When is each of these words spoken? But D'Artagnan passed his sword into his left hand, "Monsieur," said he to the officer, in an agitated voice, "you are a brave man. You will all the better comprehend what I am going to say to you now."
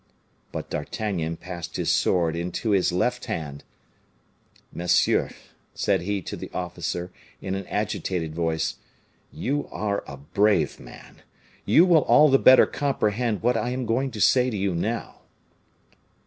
But 0.51 0.71
D'Artagnan 0.71 1.37
passed 1.37 1.75
his 1.75 1.91
sword 1.91 2.35
into 2.35 2.71
his 2.71 2.91
left 2.91 3.25
hand, 3.25 3.63
"Monsieur," 4.73 5.29
said 5.75 6.01
he 6.01 6.23
to 6.23 6.35
the 6.35 6.49
officer, 6.55 7.11
in 7.39 7.53
an 7.53 7.67
agitated 7.67 8.33
voice, 8.33 8.77
"you 9.31 9.69
are 9.71 10.03
a 10.07 10.17
brave 10.17 10.79
man. 10.79 11.17
You 11.65 11.85
will 11.85 12.01
all 12.05 12.29
the 12.31 12.39
better 12.39 12.65
comprehend 12.65 13.43
what 13.43 13.55
I 13.55 13.69
am 13.69 13.85
going 13.85 14.09
to 14.09 14.19
say 14.19 14.49
to 14.49 14.57
you 14.57 14.73
now." 14.73 15.19